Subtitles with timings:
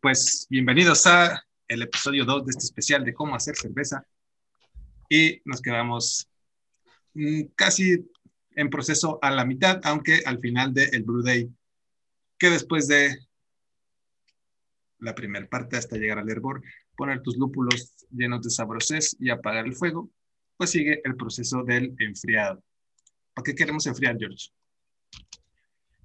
[0.00, 4.06] Pues bienvenidos a el episodio 2 de este especial de cómo hacer cerveza.
[5.08, 6.30] Y nos quedamos
[7.14, 8.08] mm, casi
[8.54, 11.50] en proceso a la mitad, aunque al final del el Brew Day,
[12.38, 13.18] que después de
[15.00, 16.62] la primera parte hasta llegar al hervor,
[16.96, 20.12] poner tus lúpulos llenos de sabrosez y apagar el fuego,
[20.56, 22.62] pues sigue el proceso del enfriado.
[23.34, 24.50] ¿Para qué queremos enfriar, George?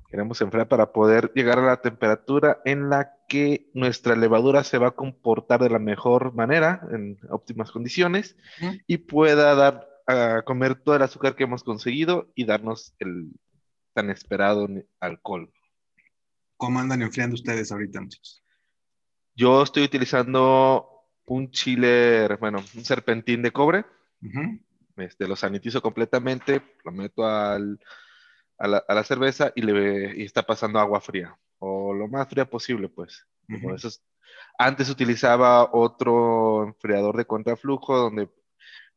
[0.10, 4.90] Queremos enfriar para poder llegar a la temperatura en la que nuestra levadura se va
[4.90, 8.36] a comportar de la mejor manera, en óptimas condiciones,
[8.88, 13.32] y pueda dar a comer todo el azúcar que hemos conseguido y darnos el
[13.94, 14.68] tan esperado
[15.00, 15.52] alcohol.
[16.58, 18.44] ¿Cómo andan enfriando ustedes ahorita, muchachos?
[19.36, 20.94] Yo estoy utilizando
[21.26, 23.86] un chiller, bueno, un serpentín de cobre.
[24.98, 27.80] este, lo sanitizo completamente, lo meto al,
[28.58, 32.90] a, la, cerveza y, le, y está pasando agua fría, o lo más fría posible,
[32.90, 33.26] pues.
[34.58, 38.30] antes utilizaba otro enfriador de contraflujo donde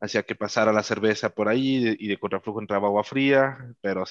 [0.00, 4.04] hacía que pasara la cerveza por ahí y de, contraflujo entraba agua fría, pero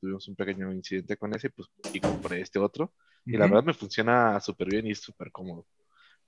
[0.00, 2.92] tuvimos un pequeño incidente con ese pues, y compré este otro.
[3.24, 5.64] Y la verdad me funciona súper bien y es súper cómodo.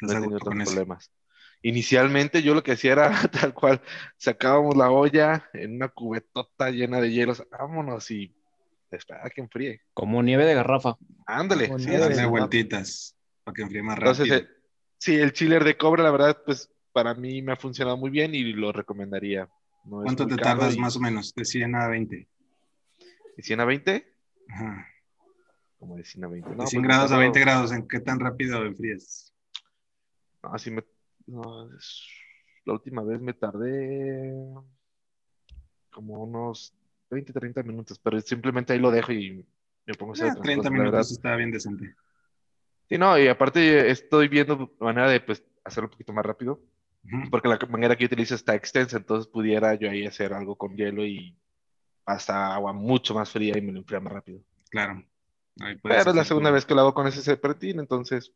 [0.01, 1.11] No he tenido tantos problemas.
[1.63, 3.83] Inicialmente yo lo que hacía era tal cual,
[4.17, 8.33] sacábamos la olla en una cubetota llena de hielos, vámonos y
[8.97, 9.81] espera que enfríe.
[9.93, 10.97] Como nieve de garrafa.
[11.27, 11.71] Ándale.
[11.79, 14.25] Sí, darle vueltitas para que enfríe más rápido.
[14.25, 14.63] Entonces, eh,
[14.99, 18.35] sí, el chiller de cobre, la verdad, pues para mí me ha funcionado muy bien
[18.35, 19.49] y lo recomendaría.
[19.89, 21.35] ¿Cuánto te tardas más o menos?
[21.35, 22.29] De 100 a 20.
[23.37, 24.15] ¿De 100 a 20?
[24.49, 24.87] Ajá.
[25.79, 26.49] Como de 100 a 20.
[26.51, 29.35] de 100 pues, grados a 20 grados, ¿en qué tan rápido enfrías?
[30.43, 30.85] No, así me.
[31.27, 31.69] No,
[32.65, 34.33] La última vez me tardé
[35.91, 36.75] como unos
[37.15, 39.45] 20, 30 minutos, pero simplemente ahí lo dejo y
[39.87, 41.95] me pongo a hacer 30 minutos está bien decente.
[42.89, 46.61] Sí, no, y aparte estoy viendo manera de pues, hacerlo un poquito más rápido,
[47.31, 50.77] porque la manera que yo utilizo está extensa, entonces pudiera yo ahí hacer algo con
[50.77, 51.37] hielo y
[52.05, 54.41] hasta agua mucho más fría y me lo enfría más rápido.
[54.71, 55.03] Claro.
[55.57, 58.33] Pero es la segunda vez que lo hago con ese Serpentín, entonces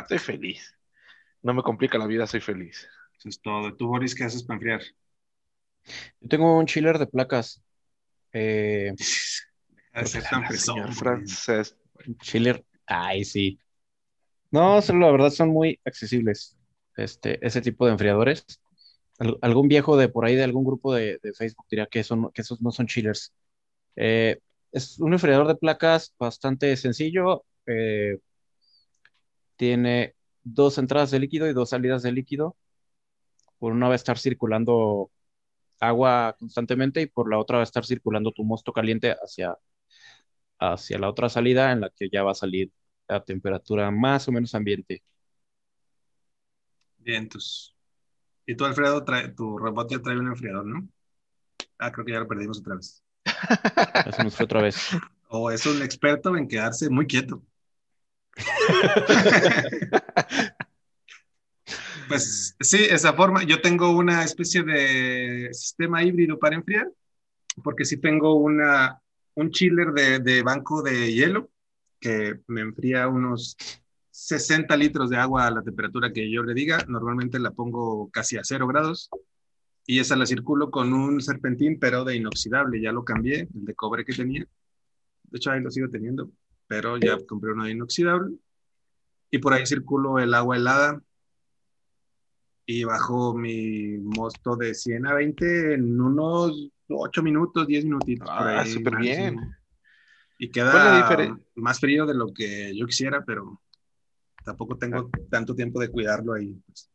[0.00, 0.76] estoy feliz.
[1.42, 2.88] No me complica la vida, soy feliz.
[3.18, 3.74] Eso es todo.
[3.74, 4.80] ¿Tú, Boris, qué haces para enfriar?
[6.20, 7.62] Yo tengo un chiller de placas.
[8.38, 8.92] Eh,
[9.94, 11.74] de ser tan señor francés.
[12.20, 12.62] Chiller.
[12.84, 13.58] Ay, sí.
[14.50, 16.54] No, la verdad son muy accesibles.
[16.98, 18.44] Este, ese tipo de enfriadores.
[19.40, 22.60] algún viejo de por ahí de algún grupo de, Facebook diría que, son, que esos
[22.60, 23.32] no son chillers.
[23.96, 24.38] Eh,
[24.70, 27.44] es un enfriador de placas bastante sencillo.
[27.66, 28.18] Eh,
[29.56, 30.14] tiene
[30.44, 32.54] dos entradas de líquido y dos salidas de líquido.
[33.58, 35.10] Por una va a estar circulando
[35.80, 39.56] agua constantemente y por la otra va a estar circulando tu mosto caliente hacia,
[40.58, 42.72] hacia la otra salida en la que ya va a salir
[43.08, 45.02] a temperatura más o menos ambiente.
[46.98, 47.74] Bien, entonces.
[48.46, 50.88] Y tú, Alfredo, trae, tu robot ya trae un enfriador, ¿no?
[51.78, 53.02] Ah, creo que ya lo perdimos otra vez.
[54.06, 54.76] Eso nos fue otra vez.
[55.28, 57.42] O es un experto en quedarse muy quieto.
[62.08, 63.44] Pues sí, esa forma.
[63.44, 66.90] Yo tengo una especie de sistema híbrido para enfriar,
[67.62, 69.00] porque sí tengo una,
[69.34, 71.50] un chiller de, de banco de hielo
[72.00, 73.56] que me enfría unos
[74.10, 76.84] 60 litros de agua a la temperatura que yo le diga.
[76.88, 79.10] Normalmente la pongo casi a cero grados
[79.86, 82.80] y esa la circulo con un serpentín, pero de inoxidable.
[82.80, 84.46] Ya lo cambié, el de cobre que tenía.
[85.24, 86.30] De hecho, ahí lo sigo teniendo,
[86.66, 88.36] pero ya compré uno de inoxidable.
[89.30, 91.02] Y por ahí circulo el agua helada
[92.66, 98.28] y bajo mi mosto de 100 a 20 en unos 8 minutos, 10 minutitos.
[98.30, 99.38] Ah, súper bien.
[100.38, 103.62] Y queda más frío de lo que yo quisiera, pero
[104.44, 105.18] tampoco tengo ah.
[105.30, 106.60] tanto tiempo de cuidarlo ahí.
[106.66, 106.90] Pues.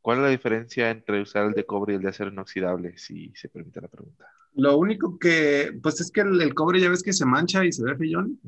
[0.00, 3.32] ¿Cuál es la diferencia entre usar el de cobre y el de acero inoxidable, si
[3.34, 4.26] se permite la pregunta?
[4.54, 7.84] Lo único que, pues es que el, cobre ya ves que se mancha y se
[7.84, 8.38] ve fillón.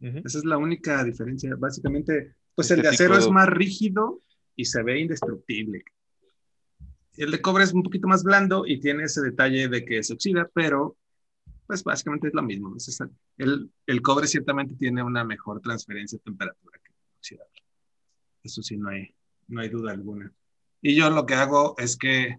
[0.00, 1.54] Esa es la única diferencia.
[1.56, 4.22] Básicamente, pues el de acero es más rígido
[4.56, 5.84] y se ve indestructible.
[7.16, 10.14] El de cobre es un poquito más blando y tiene ese detalle de que se
[10.14, 10.96] oxida, pero
[11.66, 12.74] pues básicamente es lo mismo.
[13.38, 17.62] el, el, cobre ciertamente tiene una mejor transferencia de temperatura que el oxidable.
[18.42, 19.14] Eso sí, no hay,
[19.48, 20.32] no hay duda alguna.
[20.82, 22.36] Y yo lo que hago es que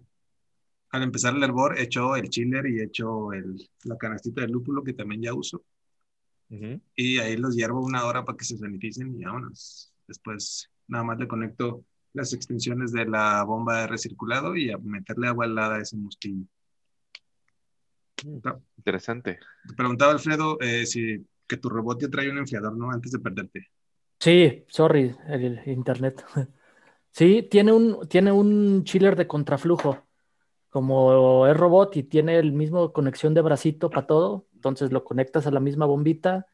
[0.90, 4.92] al empezar el hervor echo el chiller y echo el, la canastita de lúpulo que
[4.92, 5.64] también ya uso.
[6.94, 9.90] Y ahí los hiervo una hora para que se saniticen y vámonos.
[10.06, 15.28] Después nada más le conecto las extensiones de la bomba de recirculado y a meterle
[15.28, 16.44] agua helada a ese mosquillo.
[18.24, 18.38] Mm,
[18.78, 19.38] interesante.
[19.66, 22.90] Te preguntaba Alfredo eh, si que tu robot ya trae un enfriador, ¿no?
[22.90, 23.68] Antes de perderte.
[24.18, 26.24] Sí, sorry, el internet.
[27.14, 30.06] Sí, tiene un, tiene un chiller de contraflujo.
[30.70, 35.46] Como es robot y tiene el mismo conexión de bracito para todo, entonces lo conectas
[35.46, 36.46] a la misma bombita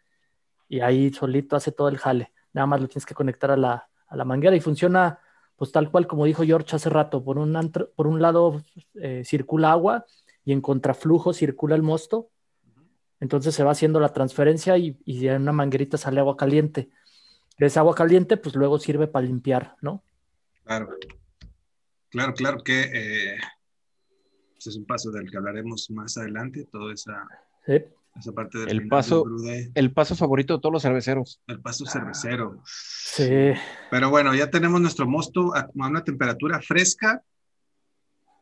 [0.69, 2.33] y ahí solito hace todo el jale.
[2.53, 5.21] Nada más lo tienes que conectar a la, a la manguera y funciona
[5.59, 7.53] pues tal cual como dijo George hace rato, por un,
[7.97, 8.63] por un lado
[8.95, 10.07] eh, circula agua
[10.45, 12.31] y en contraflujo circula el mosto.
[13.21, 16.91] Entonces se va haciendo la transferencia y, y en una manguerita sale agua caliente.
[17.59, 20.05] Esa agua caliente pues luego sirve para limpiar, ¿no?
[20.63, 20.91] Claro,
[22.09, 23.39] claro, claro que eh,
[24.53, 27.27] pues, es un paso del que hablaremos más adelante, toda esa,
[28.19, 29.25] esa parte del el paso,
[29.75, 31.41] el paso favorito de todos los cerveceros.
[31.47, 32.61] El paso cervecero.
[32.65, 33.53] Sí.
[33.91, 37.23] Pero bueno, ya tenemos nuestro mosto a una temperatura fresca,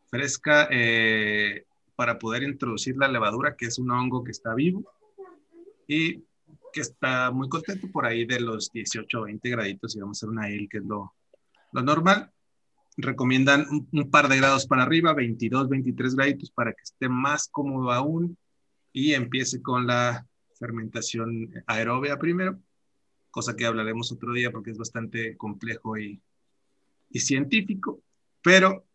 [0.08, 1.64] fresca eh,
[1.94, 4.84] para poder introducir la levadura, que es un hongo que está vivo
[5.86, 6.24] y
[6.72, 10.20] que está muy contento por ahí de los 18 o 20 graditos y vamos a
[10.20, 11.14] hacer una ale, que es lo,
[11.72, 12.30] lo normal.
[12.98, 17.48] Recomiendan un, un, par de grados para arriba, 22, 23 graditos para que esté más
[17.48, 18.38] cómodo aún
[18.96, 20.26] y empiece con la
[20.58, 22.58] fermentación aeróbea primero
[23.36, 26.22] cosa que hablaremos otro día porque es bastante complejo y,
[27.10, 28.00] y científico,
[28.42, 28.86] pero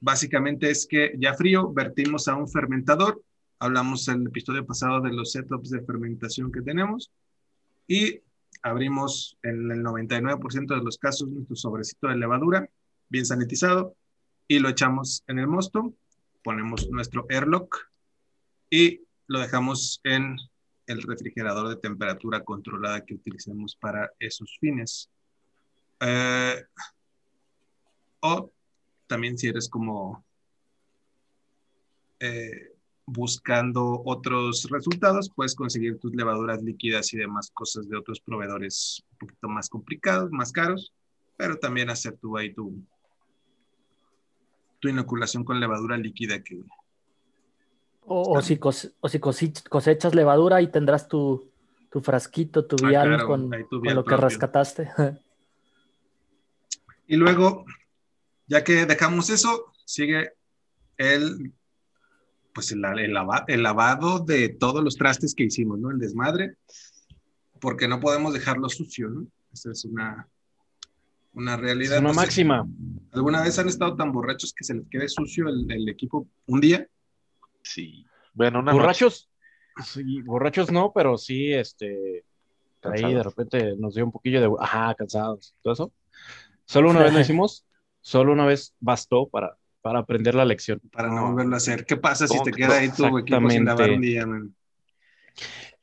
[0.00, 3.22] básicamente es que ya frío vertimos a un fermentador,
[3.58, 7.10] hablamos en el episodio pasado de los setups de fermentación que tenemos
[7.86, 8.20] y
[8.60, 12.68] abrimos en el 99% de los casos nuestro sobrecito de levadura
[13.08, 13.96] bien sanitizado
[14.46, 15.94] y lo echamos en el mosto,
[16.42, 17.88] ponemos nuestro airlock
[18.70, 20.36] y lo dejamos en
[20.86, 25.10] el refrigerador de temperatura controlada que utilicemos para esos fines.
[26.00, 26.64] Eh,
[28.20, 28.50] o
[29.06, 30.24] también si eres como
[32.20, 32.72] eh,
[33.06, 39.18] buscando otros resultados, puedes conseguir tus levaduras líquidas y demás cosas de otros proveedores un
[39.18, 40.92] poquito más complicados, más caros,
[41.36, 42.82] pero también hacer tú ahí tu,
[44.80, 46.62] tu inoculación con levadura líquida que,
[48.08, 51.50] o, si, cosechas levadura y tendrás tu,
[52.02, 54.90] frasquito, tu ah, vial con, lo que rescataste.
[57.06, 57.64] y luego,
[58.46, 60.32] ya que dejamos eso, sigue
[60.96, 61.52] el,
[62.52, 65.90] pues el, lavado de todos los trastes que hicimos, ¿no?
[65.90, 66.56] El desmadre,
[67.60, 69.26] porque no podemos dejarlo sucio, ¿no?
[69.52, 70.28] Esa es una,
[71.32, 71.96] una realidad.
[71.96, 72.66] Es una máxima.
[73.12, 76.86] ¿Alguna vez han estado tan borrachos que se les quede sucio el equipo un día?
[77.62, 78.06] Sí.
[78.34, 79.28] Bueno, una borrachos,
[80.24, 82.24] borrachos no, pero sí, este,
[82.82, 85.92] ahí de repente nos dio un poquillo de, ajá, cansados, todo eso.
[86.64, 87.64] Solo una vez lo hicimos,
[88.00, 90.80] solo una vez bastó para, para aprender la lección.
[90.92, 91.84] Para no volverlo a hacer.
[91.84, 94.54] ¿Qué pasa si te queda ahí tu equipo sin lavar un día, man?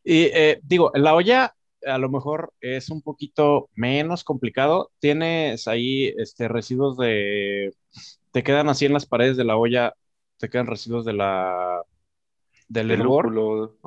[0.04, 1.56] Y eh, digo, la olla
[1.86, 4.92] a lo mejor es un poquito menos complicado.
[5.00, 7.74] Tienes ahí este, residuos de.
[8.32, 9.94] Te quedan así en las paredes de la olla
[10.38, 11.84] te quedan residuos de la
[12.68, 13.78] del lúpulo,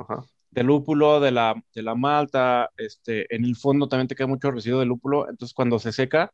[0.50, 4.50] del lúpulo, de la, de la malta, este, en el fondo también te queda mucho
[4.50, 6.32] residuo de lúpulo, entonces cuando se seca,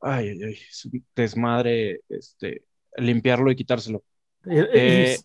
[0.00, 2.64] ay, ay, es un desmadre, este,
[2.96, 4.02] limpiarlo y quitárselo.
[4.44, 5.16] Y, eh,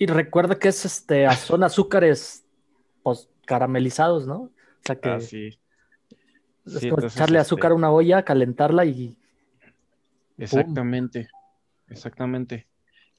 [0.00, 2.44] recuerda que es, este, son azúcares,
[3.02, 4.36] pues, caramelizados, ¿no?
[4.36, 4.52] O
[4.84, 5.08] sea que...
[5.08, 5.58] Ah, sí.
[6.66, 9.16] Es como echarle azúcar a una olla, calentarla y...
[10.38, 11.28] Exactamente,
[11.88, 12.66] exactamente.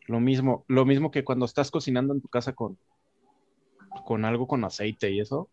[0.07, 2.77] Lo mismo, lo mismo que cuando estás cocinando en tu casa con,
[4.05, 5.49] con algo con aceite y eso,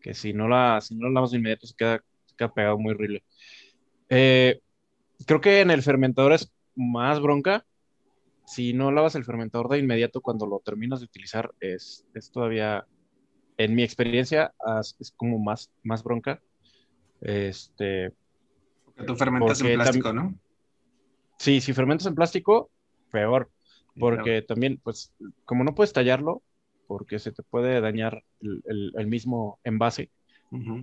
[0.00, 2.02] que si no la, si no lo lavas de inmediato se queda,
[2.36, 3.22] queda pegado muy horrible.
[4.08, 4.60] Eh,
[5.26, 7.64] creo que en el fermentador es más bronca.
[8.46, 12.86] Si no lavas el fermentador de inmediato cuando lo terminas de utilizar, es, es todavía,
[13.56, 14.52] en mi experiencia,
[14.98, 16.40] es como más, más bronca.
[17.20, 18.12] Este.
[18.84, 20.34] Porque tú fermentas en plástico, ¿no?
[21.38, 22.70] Sí, si fermentas en plástico,
[23.10, 23.50] peor
[23.98, 25.12] porque también, pues,
[25.44, 26.42] como no puedes tallarlo,
[26.86, 30.10] porque se te puede dañar el, mismo envase,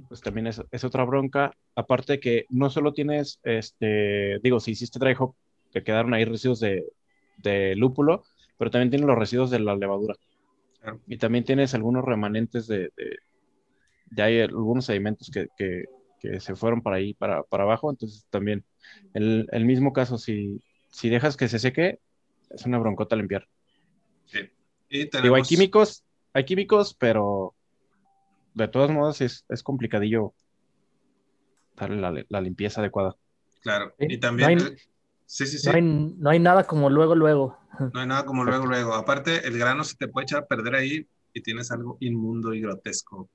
[0.07, 1.53] pues también es, es, otra bronca.
[1.75, 5.35] Aparte que no solo tienes, este, digo, si hiciste dry hop,
[5.71, 6.83] te quedaron ahí residuos de,
[7.37, 8.23] de lúpulo,
[8.57, 10.15] pero también tienes los residuos de la levadura.
[11.07, 12.91] Y también tienes algunos remanentes de,
[14.09, 15.85] de, hay algunos sedimentos que, que,
[16.19, 17.89] que, se fueron para ahí, para, para abajo.
[17.89, 18.63] Entonces también,
[19.13, 21.99] el, el mismo caso, si, si dejas que se seque,
[22.49, 23.47] es una broncota limpiar.
[24.25, 24.49] Sí.
[24.89, 26.03] Digo, hay químicos,
[26.33, 27.53] hay químicos, pero
[28.53, 30.33] de todos modos es, complicadillo
[31.75, 33.15] darle la, limpieza adecuada.
[33.61, 34.57] Claro, y también...
[34.57, 34.77] No hay,
[35.25, 35.69] sí, sí, sí.
[35.81, 37.57] No hay, nada como luego, luego.
[37.93, 38.93] No hay nada como luego, luego.
[38.93, 42.61] Aparte, el grano se te puede echar a perder ahí y tienes algo inmundo y
[42.61, 43.29] grotesco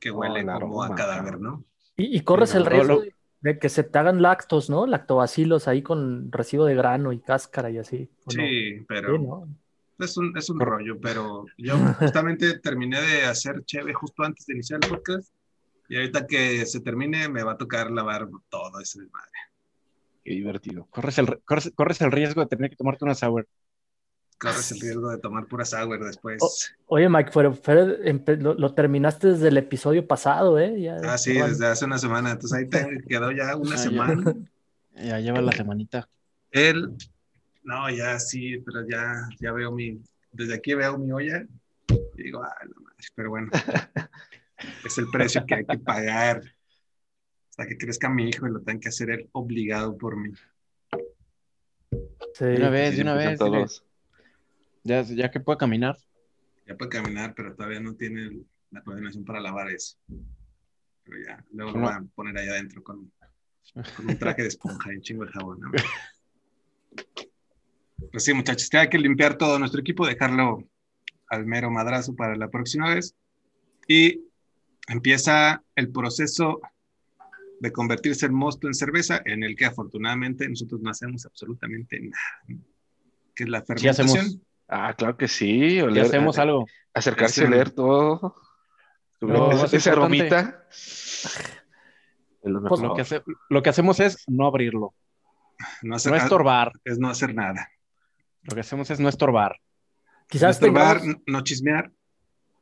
[0.00, 1.64] que huele como a cadáver, ¿no?
[1.96, 3.14] Y, corres el riesgo de
[3.60, 4.86] que se te hagan lactos, ¿no?
[4.86, 8.08] Lactobacilos ahí con residuo de grano y cáscara y así.
[8.28, 9.46] Sí, pero
[9.98, 14.54] es un, es un rollo, pero yo justamente terminé de hacer cheve justo antes de
[14.54, 15.32] iniciar el podcast
[15.88, 19.30] y ahorita que se termine me va a tocar lavar todo ese desmadre.
[20.24, 20.86] Qué divertido.
[20.90, 23.46] Corres el, corres, el riesgo de tener que tomarte una sour.
[24.38, 26.74] Corres el riesgo de tomar pura sour después.
[26.86, 27.54] oye, Mike, pero,
[28.36, 30.90] lo, terminaste desde el episodio pasado, ¿eh?
[31.04, 32.32] ah, sí, desde hace una semana.
[32.32, 34.34] Entonces ahí te quedó ya una semana.
[34.94, 36.06] Ya, lleva la semanita.
[36.50, 36.94] Él,
[37.62, 39.98] no, ya sí, pero ya, ya veo mi,
[40.32, 41.46] desde aquí veo mi olla
[41.88, 42.82] y digo, no
[43.14, 43.50] pero bueno,
[44.84, 46.42] es el precio que hay que pagar
[47.50, 50.30] hasta que crezca mi hijo y lo tenga que hacer él obligado por mí.
[52.34, 53.84] Sí, de una vez, de una vez.
[54.84, 55.96] Ya, ya que puede caminar.
[56.66, 59.96] Ya puede caminar, pero todavía no tiene la coordinación para lavar eso.
[61.04, 63.12] Pero ya, luego lo voy a poner ahí adentro con,
[63.96, 65.60] con un traje de esponja y un chingo de jabón.
[65.60, 65.70] ¿no?
[68.10, 70.68] Pues sí, muchachos, hay que limpiar todo nuestro equipo, dejarlo
[71.28, 73.14] al mero madrazo para la próxima vez.
[73.88, 74.24] Y
[74.88, 76.60] empieza el proceso
[77.60, 82.62] de convertirse el mosto en cerveza, en el que afortunadamente nosotros no hacemos absolutamente nada.
[83.34, 84.42] Que es la fermentación.
[84.74, 85.80] Ah, claro que sí.
[85.80, 86.66] hacemos algo.
[86.94, 88.36] Acercarse a leer todo.
[89.70, 90.66] esa aromita.
[92.40, 94.94] Pues lo, que lo que hacemos es no abrirlo.
[95.82, 96.72] No, no estorbar.
[96.84, 97.68] Es no hacer nada.
[98.42, 99.60] Lo que hacemos es no estorbar.
[100.26, 101.92] Quizás no estorbar, no chismear.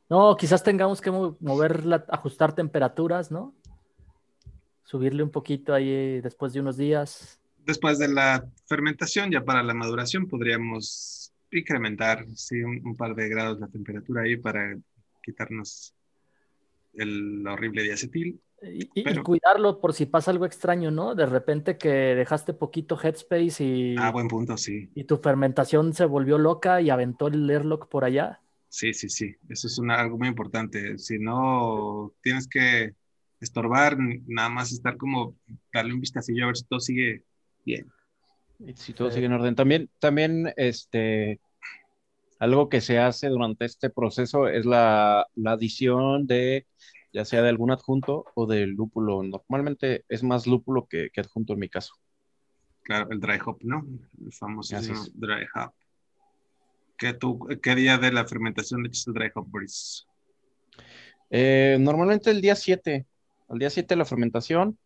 [0.09, 3.55] No, quizás tengamos que mover, ajustar temperaturas, ¿no?
[4.83, 7.39] Subirle un poquito ahí después de unos días.
[7.59, 13.59] Después de la fermentación, ya para la maduración, podríamos incrementar sí, un, par de grados
[13.59, 14.77] la temperatura ahí para
[15.23, 15.93] quitarnos
[16.93, 18.39] el horrible diacetil.
[18.63, 18.85] Y,
[19.23, 21.15] cuidarlo por si pasa algo extraño, ¿no?
[21.15, 23.95] De repente que dejaste poquito headspace y...
[23.97, 24.89] Ah, buen punto, sí.
[24.93, 28.39] Y tu fermentación se volvió loca y aventó el airlock por allá.
[28.69, 29.35] Sí, sí, sí.
[29.49, 30.99] Eso es algo muy importante.
[30.99, 32.93] Si no tienes que
[33.39, 35.35] estorbar, nada más estar como
[35.73, 37.25] darle un vistacillo a ver si todo sigue
[37.65, 37.91] bien.
[38.75, 39.55] Si todo sigue en orden.
[39.55, 41.39] También, también, este,
[42.39, 46.65] algo que se hace durante este proceso es la, la adición de
[47.13, 49.21] ya sea de algún adjunto o del lúpulo.
[49.23, 51.93] Normalmente es más lúpulo que, adjunto en mi caso.
[52.83, 53.85] Claro, el dry hop, ¿no?
[54.23, 54.77] El famoso
[55.13, 55.73] dry hop.
[56.97, 60.07] ¿Qué, tú, ¿Qué día de la fermentación le echas el dry hop, Boris?
[61.29, 63.05] Eh, normalmente el día 7.
[63.49, 64.77] Al día 7 de la fermentación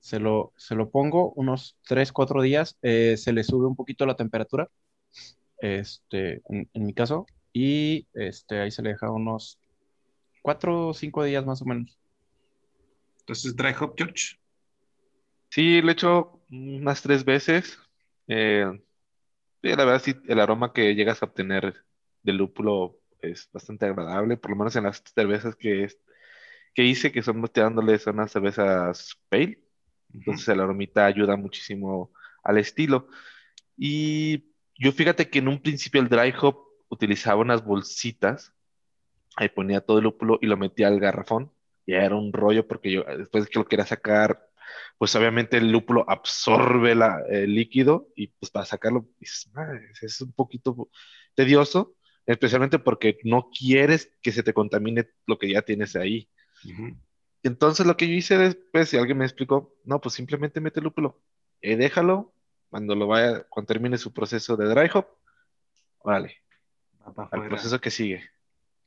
[0.00, 2.78] se lo, se lo pongo unos 3, 4 días.
[2.82, 4.68] Eh, se le sube un poquito la temperatura,
[5.58, 9.58] este, en, en mi caso, y este, ahí se le deja unos
[10.42, 11.98] cuatro o cinco días más o menos.
[13.20, 14.36] Entonces, dry hop, George.
[15.50, 17.78] Sí, lo he hecho unas tres veces.
[18.28, 18.66] Eh,
[19.62, 21.84] la verdad, sí, el aroma que llegas a obtener
[22.22, 25.88] del lúpulo es bastante agradable, por lo menos en las cervezas que,
[26.74, 29.60] que hice, que son dándoles son unas cervezas pale.
[30.14, 32.12] Entonces, el aromita ayuda muchísimo
[32.42, 33.08] al estilo.
[33.76, 34.44] Y
[34.78, 38.52] yo fíjate que en un principio el dry hop utilizaba unas bolsitas
[39.36, 41.52] ahí ponía todo el lúpulo y lo metía al garrafón.
[41.86, 44.46] Y era un rollo porque yo después que lo quería sacar,
[44.98, 50.90] pues obviamente el lúpulo absorbe el líquido y pues para sacarlo es un poquito
[51.34, 56.28] tedioso, especialmente porque no quieres que se te contamine lo que ya tienes ahí.
[57.42, 60.84] Entonces lo que yo hice después, si alguien me explicó, no, pues simplemente mete el
[60.84, 61.20] lúpulo
[61.60, 62.32] y déjalo
[62.68, 65.06] cuando lo vaya, cuando termine su proceso de dry hop,
[65.98, 66.36] órale,
[67.30, 68.22] al proceso que sigue.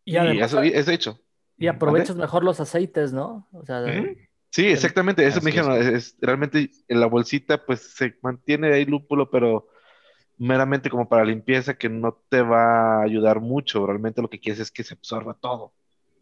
[0.06, 1.20] Y, eso es hecho.
[1.58, 3.48] Y aprovechas mejor los aceites, ¿no?
[3.52, 3.84] O sea,
[4.54, 5.26] Sí, exactamente.
[5.26, 5.74] Eso me dijeron.
[5.74, 9.68] Es, realmente en la bolsita, pues se mantiene ahí lúpulo, pero
[10.38, 13.86] meramente como para limpieza, que no te va a ayudar mucho.
[13.88, 15.74] Realmente lo que quieres es que se absorba todo.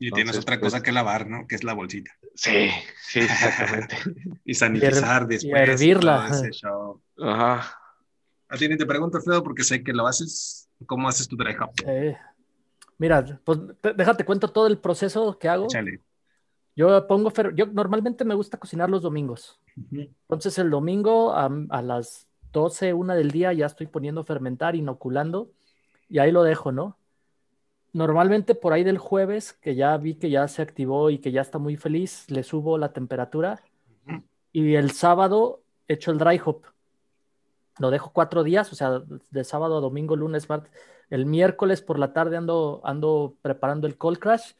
[0.03, 1.45] Y tienes otra cosa pues que lavar, ¿no?
[1.45, 2.11] Que es la bolsita.
[2.33, 2.71] Sí,
[3.03, 3.95] sí, exactamente.
[4.45, 5.53] y sanitizar después.
[5.53, 6.27] Y hervirla.
[7.19, 7.77] Ajá.
[8.49, 10.67] A ti ni te pregunto, Fredo, porque sé que lo haces.
[10.87, 11.69] ¿Cómo haces tu dry hop?
[12.97, 13.59] Mira, pues
[13.95, 15.67] déjate cuento todo el proceso que hago.
[16.75, 19.61] Yo pongo, yo normalmente me gusta cocinar los domingos.
[19.91, 25.51] Entonces el domingo a, las 12, una del día ya estoy poniendo fermentar, inoculando
[26.09, 26.97] y ahí lo dejo, ¿no?
[27.93, 31.41] Normalmente por ahí del jueves, que ya vi que ya se activó y que ya
[31.41, 33.61] está muy feliz, le subo la temperatura
[34.51, 36.63] y el sábado echo el dry hop.
[37.79, 40.71] Lo dejo cuatro días, o sea, de sábado a domingo, lunes, martes.
[41.09, 44.53] El miércoles por la tarde ando, ando preparando el cold crash,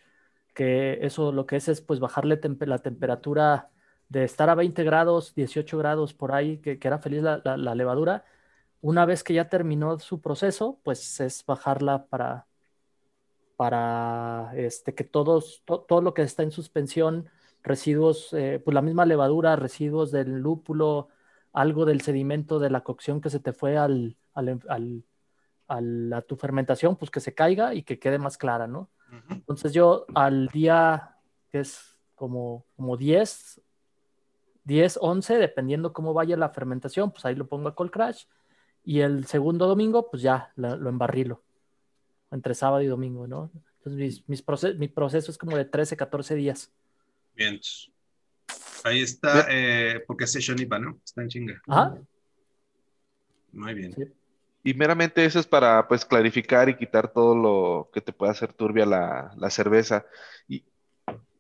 [0.54, 3.70] que eso lo que es es pues bajarle la temperatura
[4.10, 8.26] de estar a 20 grados, 18 grados por ahí, que, era feliz la, levadura,
[8.82, 12.48] una vez que ya terminó su proceso, pues es bajarla para,
[13.62, 17.30] para este, que todos, todo lo que está en suspensión,
[17.62, 21.10] residuos, eh, pues la misma levadura, residuos del lúpulo,
[21.54, 25.04] algo del sedimento de la cocción que se te fue al, al,
[26.12, 28.90] a tu fermentación, pues que se caiga y que quede más clara, ¿no?
[29.30, 31.18] Entonces yo al día,
[31.52, 33.62] que es como, como 10,
[34.64, 38.24] 10, 11, dependiendo cómo vaya la fermentación, pues ahí lo pongo a cold crash.
[38.84, 41.44] Y el segundo domingo, pues ya lo, embarrilo.
[42.32, 43.52] Entre sábado y domingo, ¿no?
[43.78, 44.44] Entonces mis,
[44.78, 46.72] mi proceso es como de 13, 14 días.
[47.36, 47.60] Bien.
[48.84, 51.00] Ahí está, eh, porque es Session IPA, ¿no?
[51.04, 51.62] Está en chinga.
[51.68, 51.98] Ajá.
[53.52, 54.14] Muy bien.
[54.64, 58.54] Y meramente eso es para pues clarificar y quitar todo lo que te pueda hacer
[58.54, 60.06] turbia la, la cerveza.
[60.48, 60.64] ¿Y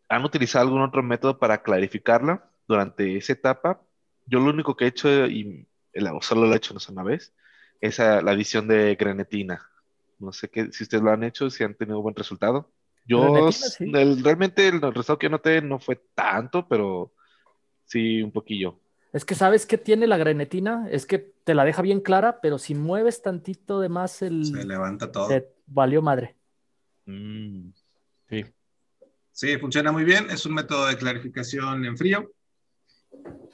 [0.09, 2.51] ¿Han utilizado algún otro método para clarificarla?
[2.71, 3.81] durante esa etapa,
[4.25, 5.67] yo lo único que he hecho, y
[6.21, 7.33] solo lo he hecho una vez,
[7.79, 9.69] es la adición de grenetina.
[10.21, 12.71] No sé qué, si ustedes lo han hecho, si han tenido buen resultado.
[13.05, 13.49] Yo,
[13.79, 17.13] realmente el resultado que noté no fue tanto, pero
[17.85, 18.79] sí un poquillo.
[19.11, 22.57] Es que sabes qué tiene la grenetina, es que te la deja bien clara, pero
[22.57, 24.45] si mueves tantito de más el...
[24.45, 25.29] Se levanta todo.
[25.65, 26.37] valió madre.
[27.05, 27.71] Mm,
[28.29, 28.45] sí.
[29.31, 30.29] Sí, funciona muy bien.
[30.29, 32.31] Es un método de clarificación en frío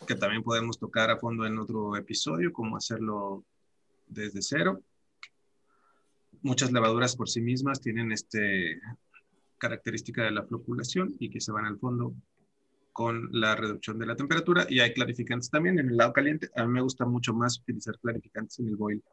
[0.08, 3.44] que también podemos tocar a fondo en otro episodio, cómo hacerlo
[4.08, 4.82] desde cero.
[6.41, 8.79] Muchas levaduras por sí mismas tienen este
[9.58, 12.13] característica de la floculación y que se van al fondo
[12.94, 16.50] con la reducción de la temperatura y hay clarificantes también en el lado caliente.
[16.56, 19.03] A mí me gusta mucho más utilizar clarificantes en el boil.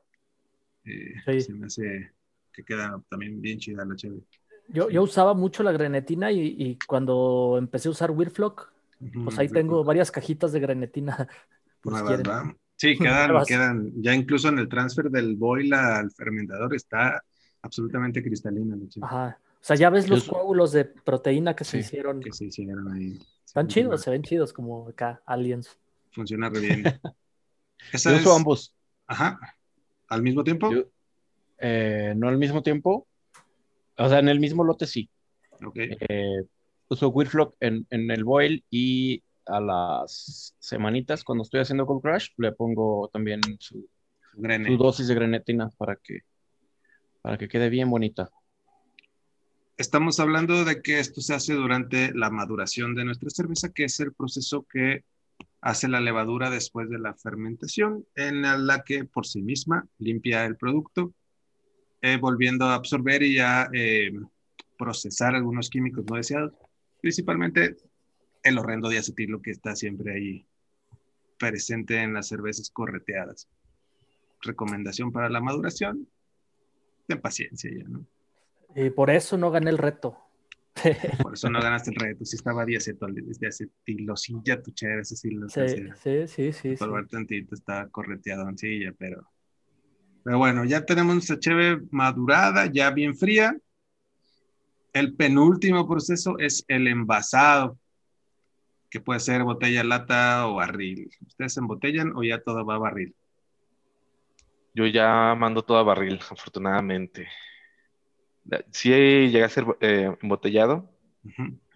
[0.84, 2.12] Eh, se me hace
[2.52, 4.22] que queda también bien chida la chévere.
[4.68, 8.72] Yo, yo usaba mucho la grenetina y, y cuando empecé a usar Weirflock,
[9.24, 11.28] pues ahí tengo varias cajitas de grenetina.
[12.76, 17.22] Sí, quedan, quedan, ya incluso en el transfer del boil al fermentador está
[17.62, 18.76] absolutamente cristalina.
[19.02, 19.38] Ajá.
[19.40, 22.20] O sea, ya ves los coágulos de proteína que se hicieron.
[22.20, 23.18] Que se hicieron ahí.
[23.46, 25.78] Están chidos, se ven chidos como acá, aliens.
[26.12, 26.84] Funciona re bien.
[27.92, 28.74] Yo uso ambos.
[29.06, 29.38] Ajá.
[30.08, 30.70] ¿Al mismo tiempo?
[31.58, 33.06] Eh, no al mismo tiempo.
[33.96, 35.08] O sea, en el mismo lote sí.
[35.64, 35.76] Ok.
[35.76, 36.42] Eh,
[36.88, 42.28] uso Weirflock en, en el boil y a las semanitas cuando estoy haciendo Cold Crash
[42.36, 43.88] le pongo también su,
[44.78, 46.20] dosis de grenetina para que,
[47.22, 48.30] para que quede bien bonita.
[49.76, 53.98] Estamos hablando de que esto se hace durante la maduración de nuestra cerveza, que es
[54.00, 55.04] el proceso que
[55.60, 60.56] hace la levadura después de la fermentación, en la que por sí misma limpia el
[60.56, 61.12] producto,
[62.02, 64.12] eh, volviendo a absorber y a eh,
[64.78, 66.52] procesar algunos químicos no deseados
[67.04, 67.76] principalmente
[68.44, 70.46] el horrendo diacetilo que está siempre ahí
[71.38, 73.48] presente en las cervezas correteadas.
[74.42, 76.06] Recomendación para la maduración,
[77.08, 78.06] ten paciencia ya, ¿no?
[78.76, 80.18] Y por eso no gané el reto.
[81.22, 82.24] Por eso no ganaste el reto.
[82.24, 85.64] Si estaba diacetilo, sí, ya tu chévere, ese sí lo Sí,
[86.02, 86.76] sí, sí, sí.
[86.76, 89.28] Por ver tantito, está correteado silla, pero...
[90.24, 93.56] Pero bueno, ya tenemos nuestra cheve madurada, ya bien fría.
[94.92, 97.78] El penúltimo proceso es el envasado,
[98.94, 101.10] que puede ser botella, lata o barril.
[101.26, 103.12] ¿Ustedes embotellan o ya todo va a barril?
[104.72, 107.26] Yo ya mando todo a barril, afortunadamente.
[108.70, 110.88] Sí llegué a ser eh, embotellado,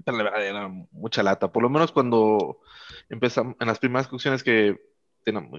[0.04, 1.50] pero la verdad era mucha lata.
[1.50, 2.60] Por lo menos cuando
[3.08, 4.80] empezamos, en las primeras cocciones que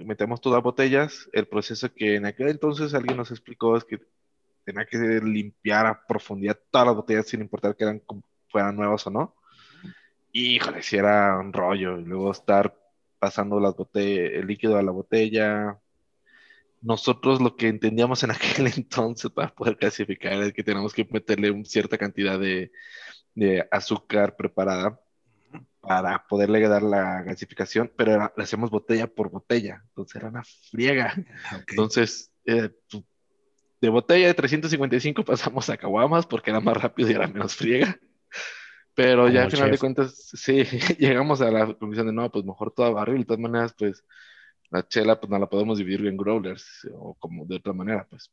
[0.06, 4.00] metemos todas botellas, el proceso que en aquel entonces alguien nos explicó es que
[4.64, 8.02] tenía que limpiar a profundidad todas las botellas sin importar que eran,
[8.48, 9.36] fueran nuevas o no.
[10.32, 12.00] Híjole, si era un rollo.
[12.00, 12.76] Y luego estar
[13.20, 15.80] pasando las el líquido a la botella.
[16.82, 21.52] Nosotros lo que entendíamos en aquel entonces para poder clasificar es que tenemos que meterle
[21.52, 22.72] una cierta cantidad de,
[23.36, 25.00] de azúcar preparada
[25.82, 31.16] para poderle dar la gasificación, pero la hacemos botella por botella, entonces era una friega.
[31.70, 32.70] Entonces, eh,
[33.82, 37.98] de botella de 355 pasamos a caguamas porque era más rápido y era menos friega.
[39.00, 40.62] Pero ya al final de cuentas, sí,
[41.00, 43.20] llegamos a la conclusión de no, pues mejor toda barril.
[43.20, 44.04] De todas maneras, pues
[44.70, 48.30] la chela, pues no la podemos dividir en growlers o como de otra manera, pues.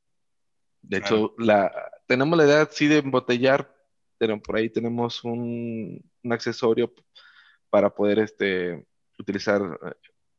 [0.83, 1.73] De hecho, la,
[2.09, 3.73] tenemos la idea sí de embotellar,
[4.19, 6.93] pero por ahí tenemos un, un accesorio
[7.71, 8.85] para poder este,
[9.21, 9.63] utilizar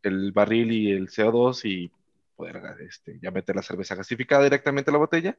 [0.03, 1.89] el barril y el CO2 y
[2.37, 5.37] poder este, ya meter la cerveza gasificada directamente a la botella,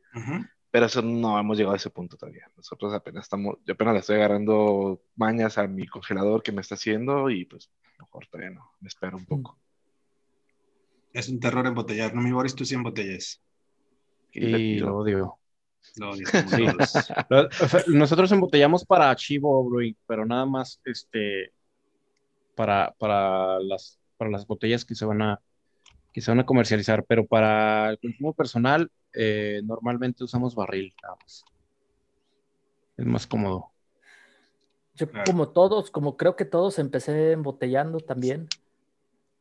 [0.71, 2.51] pero eso no hemos llegado a ese punto todavía.
[2.57, 6.75] Nosotros apenas estamos, yo apenas le estoy agarrando mañas a mi congelador que me está
[6.75, 9.59] haciendo y pues mejor todavía no, me espero un poco.
[11.13, 12.21] Es un terror embotellar, ¿no?
[12.21, 13.41] Mi Boris, tú sí embotellas.
[14.33, 15.39] Y lo odio.
[15.97, 16.27] Lo odio.
[17.87, 21.53] Nosotros embotellamos para Chivo Brewing, pero nada más este
[22.55, 25.41] para, para, las, para las botellas que se van a
[26.19, 30.93] que se van a comercializar, pero para el consumo personal eh, normalmente usamos barril,
[32.97, 33.71] Es más cómodo.
[34.95, 38.49] Yo como todos, como creo que todos empecé embotellando también.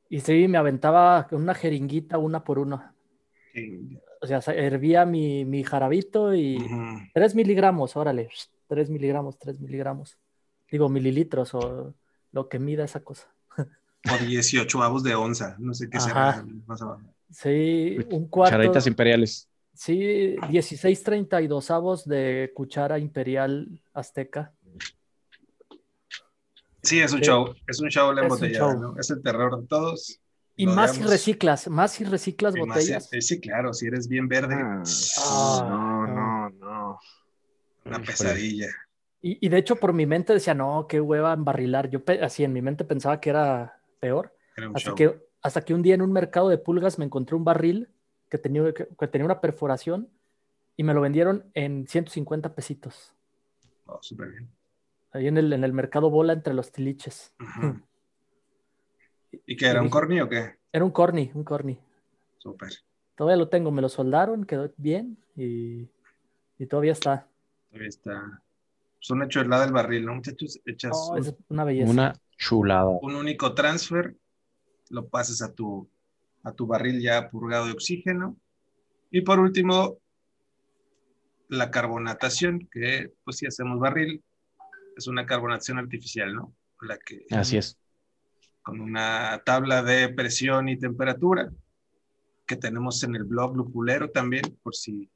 [0.08, 2.94] Y sí, me aventaba una jeringuita una por una.
[4.22, 6.64] O sea, hervía mi, mi jarabito y
[7.12, 8.30] tres miligramos, órale,
[8.68, 10.20] tres miligramos, tres miligramos.
[10.70, 11.96] Digo, mililitros o
[12.32, 13.28] lo que mida esa cosa.
[14.14, 17.02] O 18 avos de onza, no sé qué será más abajo.
[17.32, 18.56] Sí, un cuarto.
[18.56, 19.50] Cucharitas imperiales.
[19.74, 24.54] Sí, 1632 avos de cuchara imperial azteca.
[26.82, 28.98] Sí, es un show, es un show la embotellada, ¿no?
[28.98, 30.20] Es el terror de todos.
[30.56, 33.10] Y más si reciclas, más si reciclas botellas.
[33.20, 34.56] sí, claro, si eres bien verde.
[34.56, 34.84] Ah,
[35.20, 37.00] ah, no, no, no.
[37.86, 38.70] Una pesadilla.
[39.22, 41.90] Y, y, de hecho, por mi mente decía, no, qué hueva embarrilar.
[41.90, 44.34] Yo así en mi mente pensaba que era peor.
[44.74, 47.90] hasta, que, hasta que un día en un mercado de pulgas me encontré un barril
[48.30, 50.10] que tenía, que, tenía una perforación
[50.76, 53.14] y me lo vendieron en 150 pesitos.
[53.86, 54.50] Oh, súper bien.
[55.12, 57.34] Ahí en el, en el mercado bola entre los tiliches.
[59.46, 59.82] ¿Y qué era?
[59.82, 60.58] ¿Un corny o qué?
[60.72, 61.80] Era un corny, un corny.
[62.38, 62.70] Súper.
[63.16, 65.90] Todavía lo tengo, me lo soldaron, quedó bien y,
[66.60, 67.28] y todavía está.
[67.70, 68.44] Todavía está.
[69.00, 70.60] Son hechos helada del barril, ¿no, muchachos?
[70.66, 71.92] Echas oh, es una belleza.
[71.92, 72.90] Una chulada.
[73.02, 74.16] Un único transfer,
[74.90, 75.90] lo pasas a tu,
[76.44, 78.38] a tu barril ya purgado de oxígeno.
[79.12, 80.00] Y por último,
[81.50, 84.24] la carbonatación, que pues si hacemos barril,
[84.96, 86.56] es una carbonatación artificial, ¿no?
[86.82, 87.78] La que, Así es.
[88.62, 91.52] Con una tabla de presión y temperatura
[92.46, 95.10] que tenemos en el blog Lupulero también, por si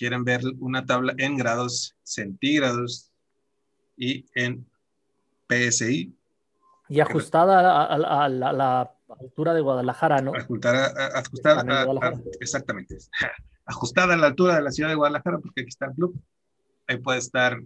[0.00, 3.12] quieren ver una tabla en grados centígrados
[3.98, 4.66] y en
[5.46, 6.16] PSI.
[6.88, 10.32] Y ajustada a, la altura de Guadalajara, ¿no?
[10.34, 10.90] Ajustada,
[12.40, 12.96] exactamente.
[13.66, 16.18] Ajustada a la altura de la ciudad de Guadalajara, porque aquí está el club.
[16.88, 17.60] Ahí puede estar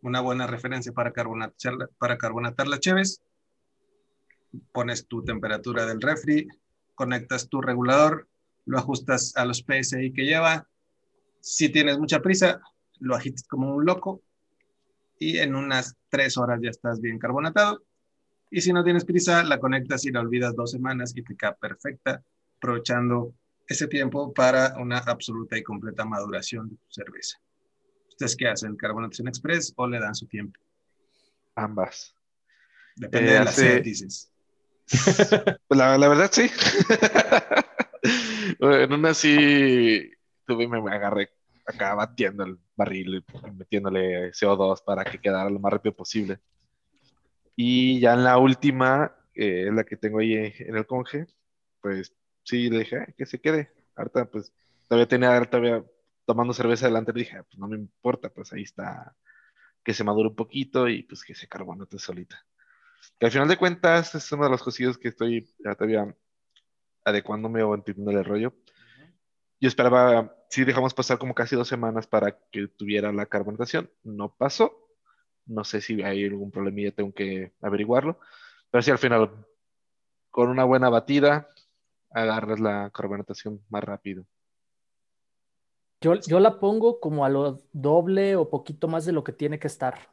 [0.00, 3.20] una buena referencia para carbonatar, para carbonatar las cheves.
[4.70, 6.46] Pones tu temperatura del refri,
[6.94, 8.28] conectas tu regulador,
[8.64, 10.69] lo ajustas a los PSI que lleva.
[11.40, 12.60] Si tienes mucha prisa,
[13.00, 14.22] lo agitas como un loco
[15.18, 17.82] y en unas tres horas ya estás bien carbonatado.
[18.50, 21.54] Y si no tienes prisa, la conectas y la olvidas dos semanas y te queda
[21.54, 22.22] perfecta,
[22.56, 23.34] aprovechando
[23.66, 27.38] ese tiempo para una absoluta y completa maduración de tu cerveza.
[28.08, 28.76] ¿Ustedes qué hacen?
[28.76, 30.58] ¿Carbonatación express o le dan su tiempo?
[31.54, 32.14] Ambas.
[32.96, 33.80] Depende de las hace...
[33.80, 34.32] dices.
[35.68, 36.50] la, la, verdad, sí.
[38.60, 40.10] en una sí
[40.50, 41.30] tuve, me agarré
[41.64, 46.40] acá batiendo el barril, metiéndole CO2 para que quedara lo más rápido posible.
[47.54, 51.26] Y ya en la última, eh, la que tengo ahí en el conge,
[51.80, 53.72] pues sí, le dije, que se quede.
[53.94, 54.52] Ahorita, pues,
[54.88, 55.84] todavía tenía, todavía
[56.24, 59.14] tomando cerveza delante, dije, ah, pues no me importa, pues ahí está,
[59.84, 62.44] que se madure un poquito y pues que se carbonate solita.
[63.18, 66.14] Que al final de cuentas es uno de los cosillos que estoy ya todavía
[67.04, 68.54] adecuándome o entendiendo el rollo.
[69.60, 74.34] Yo esperaba, sí dejamos pasar como casi dos semanas para que tuviera la carbonatación, no
[74.34, 74.88] pasó.
[75.44, 78.18] No sé si hay algún problemilla, tengo que averiguarlo.
[78.70, 79.46] Pero sí, al final,
[80.30, 81.48] con una buena batida,
[82.10, 84.24] agarras la carbonatación más rápido.
[86.00, 89.58] Yo, yo, la pongo como a lo doble o poquito más de lo que tiene
[89.58, 90.08] que estar.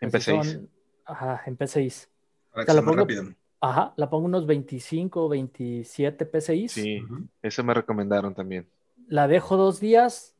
[0.00, 0.68] En P6.
[1.04, 2.08] ajá, en P6.
[2.52, 3.24] Para la pongo, rápido.
[3.60, 6.68] Ajá, la pongo unos 25 o 27 P6.
[6.68, 7.02] Sí,
[7.42, 8.68] eso me recomendaron también.
[9.08, 10.36] La dejo dos días,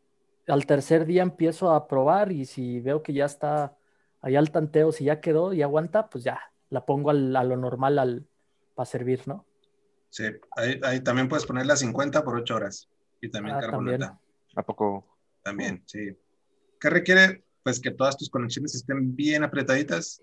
[0.46, 3.76] al tercer día empiezo a probar y si veo que ya está
[4.20, 7.56] ahí al tanteo, si ya quedó y aguanta, pues ya, la pongo al, a lo
[7.56, 8.26] normal al,
[8.74, 9.44] para servir, ¿no?
[10.10, 10.24] Sí,
[10.56, 12.88] ahí, ahí, también puedes ponerla 50 por 8 horas
[13.20, 14.18] y también ah, carbonata.
[14.54, 15.04] ¿A poco?
[15.42, 16.16] También, sí.
[16.80, 17.44] ¿Qué requiere?
[17.62, 20.20] Pues que todas tus conexiones estén bien apretaditas,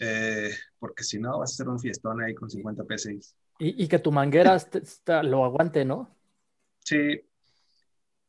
[0.00, 3.20] eh, porque si no vas a hacer un fiestón ahí con 50 PSI.
[3.58, 4.56] Y, y que tu manguera
[5.22, 6.16] lo aguante, ¿no?
[6.80, 7.20] Sí,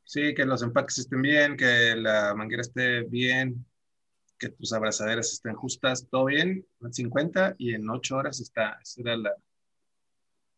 [0.03, 3.65] sí, que los empaques estén bien, que la manguera esté bien,
[4.37, 9.01] que tus abrazaderas estén justas, todo bien, en 50 y en 8 horas está, esa
[9.01, 9.35] era la,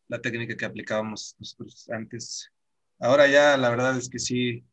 [0.08, 2.52] la técnica que aplicábamos nosotros antes
[3.00, 4.66] Ahora ya la verdad es que sí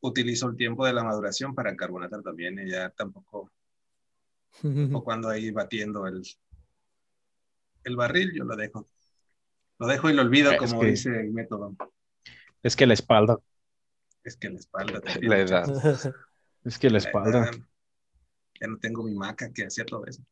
[0.00, 3.50] utilizo el tiempo de la maduración para carbonatar también y ya tampoco
[4.92, 6.22] o cuando ahí batiendo el,
[7.84, 8.88] el barril, yo lo dejo.
[9.78, 11.74] Lo dejo y lo olvido, como dice el método.
[12.62, 13.38] Es que la espalda.
[14.22, 15.00] Es que la espalda.
[15.20, 16.14] La edad.
[16.64, 17.50] es que la espalda.
[18.60, 20.22] Ya no tengo mi maca que hacía todo eso.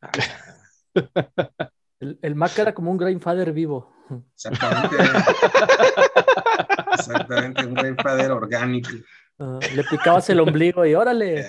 [2.00, 3.92] el, el maca era como un grandfather vivo.
[4.32, 4.96] Exactamente.
[6.94, 8.90] Exactamente, un grandfather orgánico.
[9.38, 11.48] Ah, le picabas el ombligo y órale.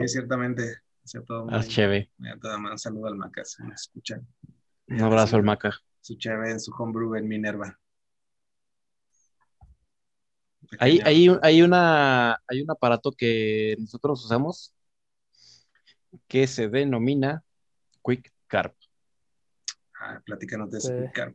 [0.00, 0.82] Sí, ciertamente.
[1.50, 2.10] Ah, chévere.
[2.18, 4.26] Un saludo al Maca, si me escuchan.
[4.88, 5.72] Un abrazo al Maca.
[6.00, 7.78] Su chévere en su homebrew en Minerva.
[10.80, 14.74] Hay, hay, hay, una, hay un aparato que nosotros usamos
[16.26, 17.44] que se denomina
[18.04, 18.74] Quick Carb.
[20.00, 21.34] Ah, platícanos de ese Quick Carb.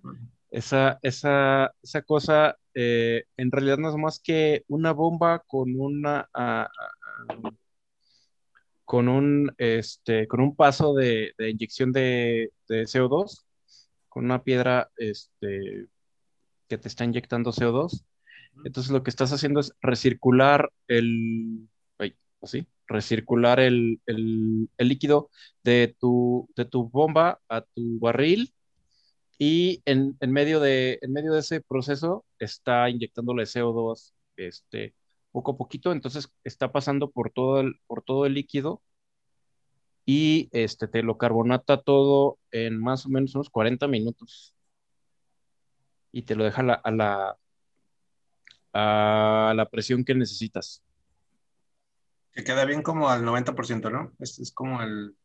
[0.49, 6.29] Esa, esa, esa cosa eh, en realidad no es más que una bomba con una
[6.33, 6.69] ah,
[7.29, 7.51] ah,
[8.91, 13.45] con un este con un paso de, inyección de, CO2
[14.09, 15.87] con una piedra este,
[16.67, 18.03] que te está inyectando CO2
[18.65, 21.69] entonces lo que estás haciendo es recircular el
[22.41, 25.29] así recircular el, el, líquido
[25.63, 28.53] de tu, de tu bomba a tu barril
[29.37, 34.95] y en, medio de, en medio de ese proceso está inyectándole CO2 este,
[35.31, 38.81] poco a poquito, entonces está pasando por todo el, por todo el líquido
[40.05, 44.53] y este, te lo carbonata todo en más o menos unos 40 minutos
[46.11, 47.37] y te lo deja a la,
[48.73, 50.83] a la presión que necesitas.
[52.33, 54.13] Que queda bien como al 90%, ¿no?
[54.19, 55.15] Este es como el,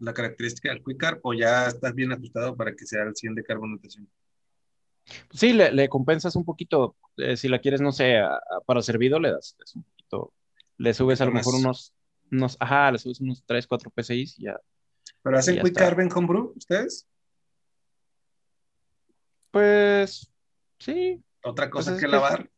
[0.00, 3.44] la característica del Quick o ya estás bien ajustado para que sea el 100 de
[3.44, 4.08] carbonatación?
[5.32, 6.96] Sí, le, compensas un poquito.
[7.16, 8.20] Eh, si la quieres, no sé,
[8.66, 10.32] para servido, le das un poquito.
[10.78, 11.92] Le subes a lo mejor unos,
[12.30, 14.60] unos, ajá, le subes unos 3, 4 PCI y ya.
[15.22, 17.06] ¿Pero hacen Quick Carb en Homebrew ustedes?
[19.50, 20.30] Pues
[20.78, 21.22] sí.
[21.42, 22.48] ¿Otra cosa pues que lavar?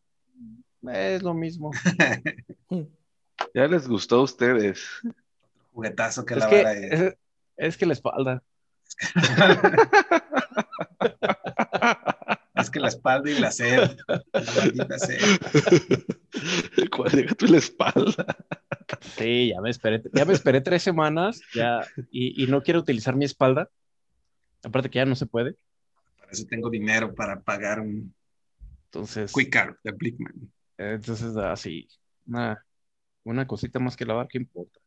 [0.92, 1.70] es lo mismo.
[3.54, 4.84] ya les gustó a ustedes.
[5.72, 7.14] Juguetazo que lavar ahí.
[7.56, 8.42] Es que la espalda.
[9.14, 9.36] es que
[12.74, 13.96] la espalda y la sed.
[14.74, 15.18] La sed.
[16.96, 18.26] ¿Cuál llega tu la espalda?
[19.16, 23.24] Sí, ya me esperé, ya me esperé tres semanas ya, y, no quiero utilizar mi
[23.24, 23.68] espalda.
[24.64, 25.56] Aparte que ya no se puede.
[26.18, 28.14] Para eso tengo dinero para pagar un
[28.92, 30.52] entonces, Quick Card de Blickman.
[30.76, 31.88] Entonces, así,
[32.26, 32.62] una,
[33.24, 34.78] una cosita más que lavar, ¿qué importa?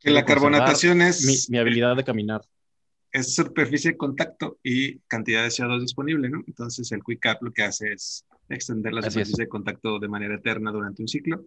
[0.00, 1.48] Que la carbonatación es...
[1.48, 2.40] Mi, habilidad de caminar.
[3.12, 6.42] Es superficie de contacto y cantidad de CO2 disponible, ¿no?
[6.46, 10.36] Entonces el Quick Up lo que hace es extender la superficie de contacto de manera
[10.36, 11.44] eterna durante un ciclo.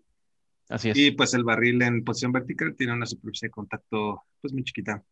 [0.69, 0.97] Así es.
[0.97, 5.03] Y pues el barril en posición vertical tiene una superficie de contacto pues muy chiquita,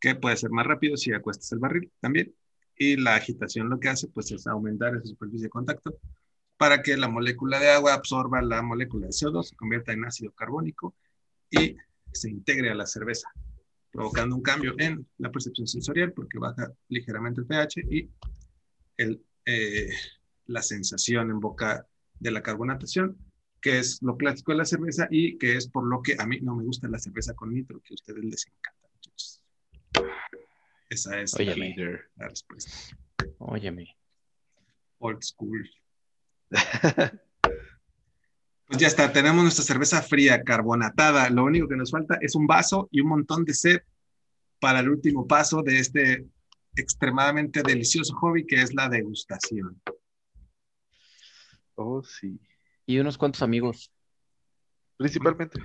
[0.00, 2.34] que puede ser más rápido si acuestas el barril también.
[2.76, 5.98] Y la agitación lo que hace pues es aumentar esa superficie de contacto
[6.58, 10.32] para que la molécula de agua absorba la molécula de CO2, se convierta en ácido
[10.32, 10.94] carbónico
[11.50, 11.76] y
[12.12, 13.30] se integre a la cerveza,
[13.90, 18.10] provocando un cambio en la percepción sensorial porque baja ligeramente el pH y
[18.96, 19.90] el, eh,
[20.46, 21.86] la sensación en boca
[22.18, 23.16] de la carbonatación,
[23.60, 26.40] que es lo clásico de la cerveza y que es por lo que a mí
[26.40, 28.88] no me gusta la cerveza con nitro, que a ustedes les encanta.
[30.90, 32.96] Esa es la, respuesta.
[33.38, 33.94] Óyeme.
[34.98, 35.68] Old school.
[38.68, 41.30] Pues ya está, tenemos nuestra cerveza fría, carbonatada.
[41.30, 43.80] Lo único que nos falta es un vaso y un montón de sed
[44.60, 46.26] para el último paso de este
[46.76, 49.80] extremadamente delicioso hobby que es la degustación.
[51.76, 52.38] Oh, sí.
[52.84, 53.90] Y unos cuantos amigos.
[54.98, 55.60] Principalmente.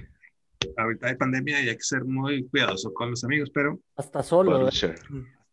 [0.77, 3.81] Ahorita hay pandemia y hay que ser muy cuidadoso con los amigos, pero.
[3.97, 4.67] Hasta solo.
[4.67, 4.95] Hasta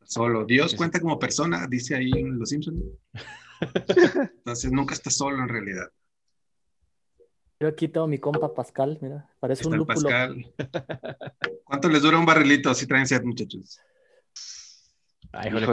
[0.05, 0.45] solo.
[0.45, 2.81] Dios cuenta como persona, dice ahí en Los Simpsons.
[4.39, 5.91] Entonces nunca está solo en realidad.
[7.61, 10.09] Yo aquí tengo mi compa Pascal, mira, parece un lúpulo.
[10.09, 10.51] Pascal.
[11.65, 13.79] ¿Cuánto les dura un barrilito si traen sed, muchachos?
[15.31, 15.67] Ay, ¿con,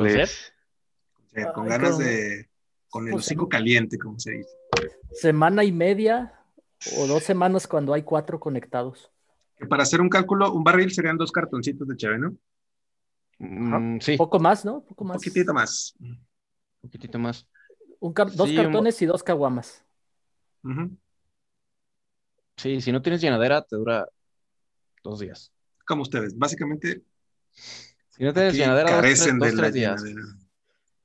[1.54, 2.50] con ganas de.
[2.90, 4.50] con el pues hocico caliente, como se dice.
[5.14, 6.34] Semana y media
[6.98, 9.10] o dos semanas cuando hay cuatro conectados.
[9.70, 12.36] para hacer un cálculo, un barril serían dos cartoncitos de cheve, ¿no?
[13.40, 14.18] Mm, sí.
[14.18, 14.82] Poco más, ¿no?
[14.82, 15.16] Poco más.
[15.16, 15.96] Un poquitito más.
[16.02, 16.20] Un
[16.82, 17.48] poquitito más.
[18.02, 19.86] dos cartones y dos caguamas.
[20.66, 20.90] Ajá.
[22.58, 24.08] Sí, si no tienes llenadera, te dura
[25.04, 25.54] dos días.
[25.86, 27.04] Como ustedes, básicamente.
[27.52, 30.04] Si no tienes llenadera, carecen dos, tres, de días.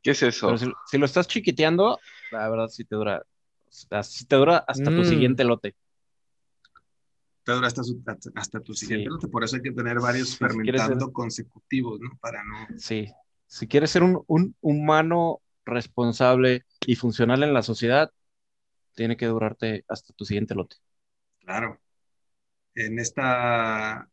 [0.03, 0.57] ¿Qué es eso?
[0.57, 3.23] si, lo estás chiquiteando, la verdad sí te dura.
[3.69, 5.05] Sí te dura hasta tu mm.
[5.05, 5.75] siguiente lote.
[7.45, 7.83] te dura hasta,
[8.35, 9.29] hasta tu siguiente lote.
[9.29, 12.11] Por eso hay que tener varios fermentando consecutivos, ¿no?
[12.21, 12.67] Para no.
[12.79, 13.13] Sí.
[13.47, 18.11] Si quieres ser un, un humano responsable y funcional en la sociedad,
[18.95, 20.77] tiene que durarte hasta tu siguiente lote.
[21.45, 21.81] Claro.
[22.75, 24.09] En esta.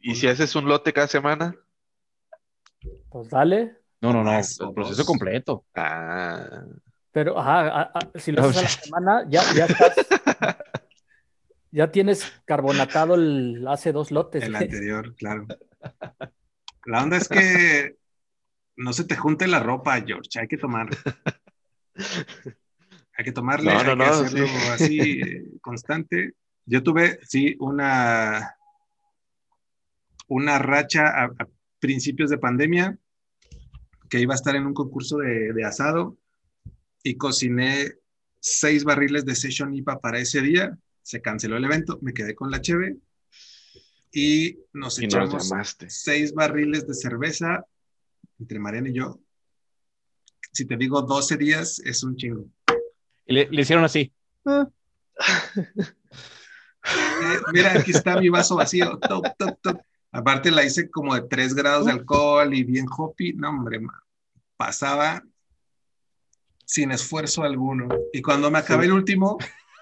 [0.00, 1.54] ¿Y si haces un lote cada semana?
[3.08, 3.76] Pues dale.
[4.00, 5.64] No, no, no, el proceso completo.
[5.74, 6.62] Ah.
[7.10, 9.96] Pero, ajá, si lo haces a la semana, ya, ya estás.
[11.72, 14.44] ya tienes carbonatado el hace dos lotes.
[14.44, 15.46] El anterior, claro.
[16.84, 17.96] La onda es que
[18.76, 20.38] no se te junte la ropa, George.
[20.38, 20.88] Hay que tomar.
[23.16, 26.34] Hay que tomarle, hay que hacerlo así eh, constante.
[26.68, 28.54] Yo tuve, sí, una,
[30.26, 31.48] una racha a,
[31.80, 32.98] principios de pandemia
[34.10, 36.18] que iba a estar en un concurso de, asado
[37.02, 37.94] y cociné
[38.40, 40.76] seis barriles de Session IPA para ese día.
[41.02, 42.96] Se canceló el evento, me quedé con la cheve
[44.12, 45.50] y nos echamos
[45.86, 47.64] seis barriles de cerveza
[48.38, 49.20] entre Mariana y yo.
[50.52, 52.44] Si te digo 12 días, es un chingo.
[53.24, 54.12] Y le, hicieron así.
[54.44, 54.68] Ah.
[56.84, 58.98] Eh, mira, aquí está mi vaso vacío.
[60.10, 63.34] Aparte la hice como de 3 grados de alcohol y bien hoppy.
[63.34, 63.80] No, hombre,
[64.56, 65.22] pasaba
[66.64, 67.88] sin esfuerzo alguno.
[68.12, 69.38] Y cuando me acabé el último,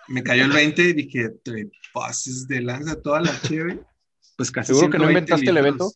[0.09, 3.81] me cayó el 20 y dije, te pases de lanza toda la chévere.
[4.37, 5.93] Pues casi ¿Seguro que no inventaste el evento?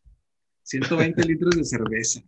[0.62, 2.20] 120 litros de cerveza.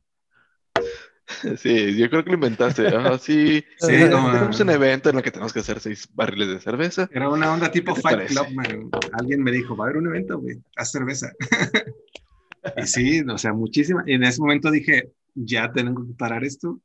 [1.56, 2.90] Sí, yo creo que lo inventaste.
[3.18, 7.08] sí, sí tenemos un evento en el que tenemos que hacer seis barriles de cerveza.
[7.12, 10.60] Era una onda tipo Fight Club, Alguien me dijo, va a haber un evento, güey,
[10.76, 11.32] haz cerveza.
[12.76, 14.02] y sí, o sea, muchísima.
[14.06, 16.80] Y en ese momento dije, ya tengo que parar esto.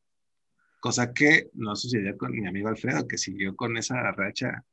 [0.80, 4.63] Cosa que no sucedió con mi amigo Alfredo, que siguió con esa racha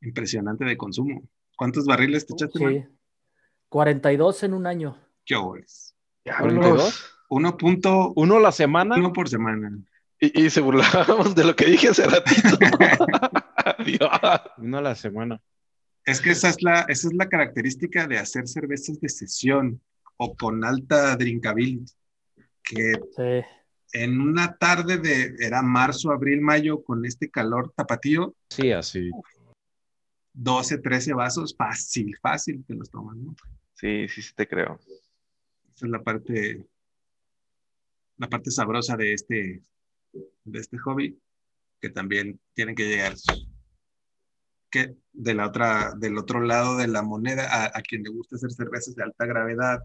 [0.00, 1.22] impresionante de consumo.
[1.56, 2.58] ¿Cuántos barriles te echaste?
[2.58, 2.84] Sí,
[3.68, 4.98] 42 en un año.
[5.24, 5.96] ¿Qué horas?
[6.24, 6.92] ¿42?
[7.32, 8.96] 1.1 ¿Uno la semana?
[8.96, 9.72] Uno por semana.
[10.20, 12.56] Y, se burlábamos de lo que dije hace ratito.
[14.58, 15.42] Uno a la semana.
[16.04, 19.80] Es que esa es, la, esa es la característica de hacer cervezas de sesión
[20.16, 21.90] o con alta drinkability.
[22.62, 22.92] Que
[23.94, 28.34] en una tarde de, era marzo, abril, mayo, con este calor tapatío.
[28.50, 29.10] Sí, así.
[30.34, 33.34] 12, 13 vasos, fácil, fácil que los toman, ¿no?
[33.74, 34.78] Sí, sí, sí te creo.
[35.74, 36.66] Esa es la parte
[38.18, 39.62] la parte sabrosa de este,
[40.12, 41.18] de este hobby,
[41.80, 43.14] que también tienen que llegar
[44.72, 48.50] que de la otra, del otro lado de la moneda, a, quien le gusta hacer
[48.50, 49.82] cervezas de alta gravedad,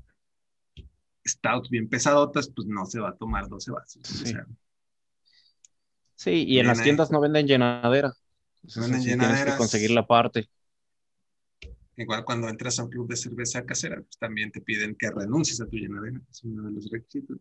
[1.27, 4.01] stouts bien pesadotas, pues no se va a tomar 12 vasos.
[6.15, 8.13] Sí, y en las tiendas no venden llenadera.
[8.75, 10.49] No venden Tienes que conseguir la parte.
[11.97, 15.59] Igual cuando entras a un club de cerveza casera, pues también te piden que renuncies
[15.59, 16.21] a tu llenadera.
[16.31, 17.37] Es uno de los requisitos.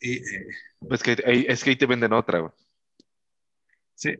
[0.00, 0.46] Y, eh,
[0.80, 2.52] pues que es que ahí te venden otra.
[3.94, 4.16] Sí,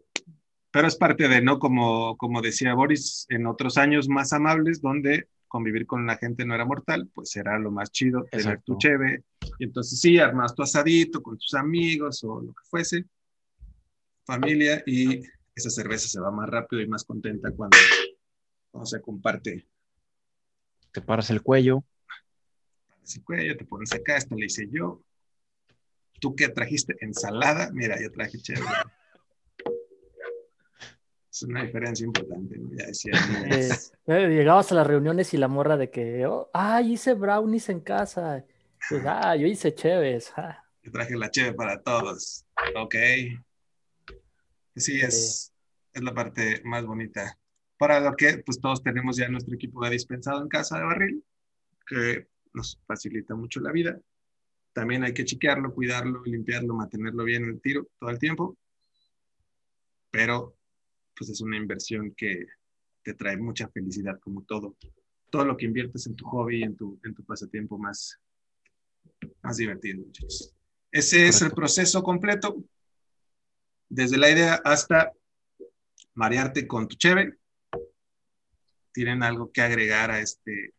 [0.70, 1.58] pero es parte de, ¿no?
[1.58, 6.54] Como, como decía Boris, en otros años más amables, donde convivir con la gente no
[6.54, 9.22] era mortal, pues era lo más chido, tener tu cheve.
[9.58, 13.04] Y entonces sí, armas tu asadito con tus amigos o lo que fuese,
[14.24, 15.22] familia, y
[15.54, 17.76] esa cerveza se va más rápido y más contenta cuando,
[18.70, 19.66] cuando se comparte.
[20.90, 21.84] Te paras el cuello
[23.02, 25.02] ese cuello, te pones acá, esto le hice yo.
[26.20, 26.96] ¿Tú qué trajiste?
[27.00, 27.70] Ensalada.
[27.72, 28.64] Mira, yo traje chévere.
[31.30, 33.12] Es una diferencia importante, Ya decía.
[33.50, 33.70] Eh,
[34.06, 37.80] eh, llegabas a las reuniones y la morra de que, oh, ay, hice brownies en
[37.80, 38.44] casa.
[38.88, 40.32] Pues, ah, yo hice chéves.
[40.82, 42.44] Yo traje la cheve para todos.
[42.76, 42.94] Ok.
[44.76, 45.52] Sí, es,
[45.92, 47.38] es la parte más bonita.
[47.78, 51.24] Para lo que, pues todos tenemos ya nuestro equipo de dispensado en casa de barril,
[51.86, 54.00] que nos facilita mucho la vida.
[54.72, 58.56] También hay que chequearlo, cuidarlo, limpiarlo, mantenerlo bien en el tiro todo el tiempo.
[60.10, 60.56] Pero
[61.16, 62.46] pues es una inversión que
[63.02, 64.76] te trae mucha felicidad como todo.
[65.30, 68.18] Todo lo que inviertes en tu hobby, en tu, en tu pasatiempo más,
[69.42, 70.54] más divertido, muchachos.
[70.90, 72.64] Ese es el proceso completo,
[73.88, 75.12] desde la idea hasta
[76.14, 77.38] marearte con tu cheve.
[78.92, 80.74] ¿Tienen algo que agregar a este,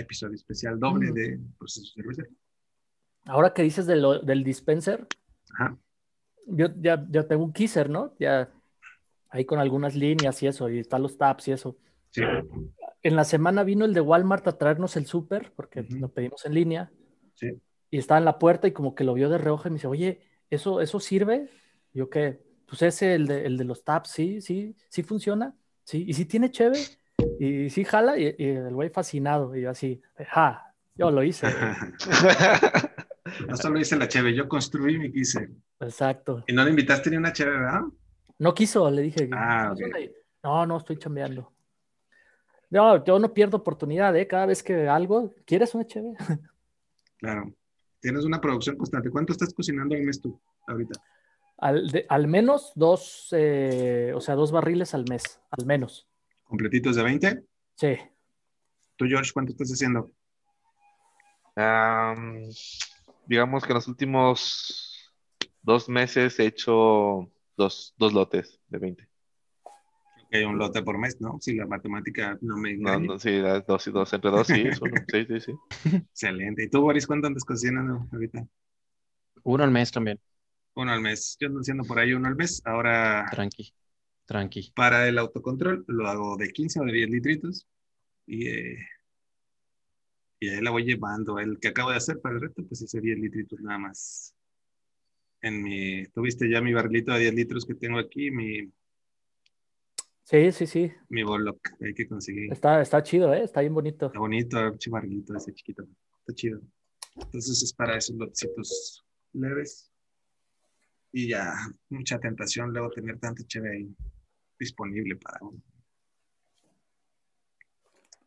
[0.00, 2.30] episodio especial doble de Proceso Cervecero.
[3.24, 5.06] Ahora que dices del dispenser,
[6.46, 8.14] yo ya, ya tengo un kisser, ¿no?
[8.18, 8.50] Ya
[9.28, 11.76] ahí con algunas líneas y eso, y están los taps y eso.
[13.02, 16.54] En la semana vino el de Walmart a traernos el súper, porque lo pedimos en
[16.54, 16.90] línea.
[17.90, 19.86] Y estaba en la puerta y como que lo vio de reojo y me dice,
[19.86, 21.48] oye, ¿eso, eso sirve?
[21.92, 25.56] Yo qué, pues ese, el de, el de los taps, sí, sí, sí funciona.
[25.84, 26.80] Sí, y si tiene chévere.
[27.38, 31.46] Y sí, jala, y, el güey fascinado, y yo así, ja, yo lo hice.
[33.48, 35.50] no solo hice la cheve, yo construí mi quise.
[35.80, 36.44] Exacto.
[36.46, 37.82] ¿Y no le invitaste ni una cheve, verdad?
[38.38, 39.28] No quiso, le dije.
[39.32, 39.74] Ah,
[40.42, 41.52] No, no, estoy chambeando.
[42.70, 44.26] No, yo no pierdo oportunidad, ¿eh?
[44.26, 46.14] Cada vez que algo, ¿quieres una cheve?
[47.18, 47.52] Claro.
[48.00, 49.10] Tienes una producción constante.
[49.10, 50.98] ¿Cuánto estás cocinando al mes tú ahorita?
[51.58, 56.08] Al, menos dos, eh, o sea, dos barriles al mes, al menos.
[56.50, 57.44] ¿Completitos de 20?
[57.76, 57.96] Sí.
[58.96, 60.12] ¿Tú, George, cuánto estás haciendo?
[63.26, 65.12] digamos que en los últimos
[65.60, 69.08] dos meses he hecho dos, lotes de 20.
[70.32, 71.38] Hay un lote por mes, ¿no?
[71.40, 72.98] Si la matemática no me engaña.
[72.98, 74.64] No, no, sí, dos y dos, entre dos, sí,
[75.08, 75.52] sí, sí, sí.
[76.10, 76.64] Excelente.
[76.64, 78.44] ¿Y tú, Boris, cuánto andas cocinando ahorita?
[79.44, 80.18] Uno al mes también.
[80.74, 81.36] Uno al mes.
[81.38, 82.62] Yo ando haciendo por ahí uno al mes.
[82.64, 83.26] Ahora.
[83.30, 83.72] Tranqui,
[84.30, 84.72] tranqui.
[84.76, 87.66] Para el autocontrol lo hago de 15 o de 10 litritos.
[88.26, 88.78] Y, eh,
[90.38, 91.40] y ahí la voy llevando.
[91.40, 94.36] El que acabo de hacer para el reto, pues ese 10 litritos nada más.
[95.42, 96.04] En mi.
[96.14, 98.30] ¿Tuviste ya mi barrilito de 10 litros que tengo aquí?
[98.30, 98.70] Mi.
[100.22, 100.92] Sí, sí, sí.
[101.08, 102.52] Mi boloc, hay que conseguir.
[102.52, 103.42] Está, está chido, ¿eh?
[103.42, 104.06] Está bien bonito.
[104.06, 105.82] Está bonito, el barrilito ese chiquito.
[106.20, 106.60] Está chido.
[107.16, 109.90] Entonces es para esos lotecitos leves
[111.12, 111.52] y ya
[111.88, 113.96] mucha tentación luego tener tanta chévere ahí
[114.60, 115.60] disponible para uno.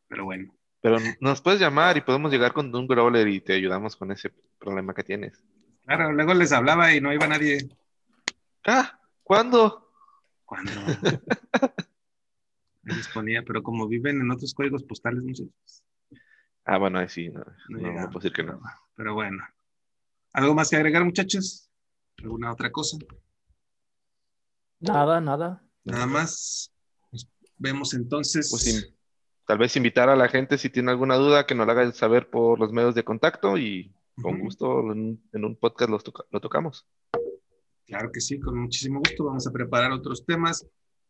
[0.10, 0.54] Pero bueno.
[0.82, 4.34] Pero nos puedes llamar y podemos llegar con un growler y te ayudamos con ese
[4.60, 5.42] problema que tienes.
[5.86, 7.70] Claro, luego les hablaba y no iba nadie.
[8.66, 9.90] Ah, ¿cuándo?
[10.44, 10.72] ¿Cuándo?
[12.84, 15.48] disponía, pero como viven en otros códigos postales, no sé.
[16.66, 18.62] Ah, bueno, ahí sí, no, no, puedo decir que no.
[18.96, 19.44] Pero bueno.
[20.34, 21.70] ¿Algo más que agregar, muchachos?
[22.18, 22.98] ¿Alguna otra cosa?
[24.80, 25.64] Nada, nada.
[25.84, 26.72] Nada más.
[27.12, 27.28] Nos
[27.58, 28.50] vemos entonces.
[28.50, 28.96] Pues
[29.46, 32.30] tal vez invitar a la gente si tiene alguna duda que nos la hagan saber
[32.30, 35.90] por los medios de contacto y con gusto en, un podcast
[36.32, 36.86] lo tocamos.
[37.86, 39.26] Claro que sí, con muchísimo gusto.
[39.26, 40.66] Vamos a preparar otros temas.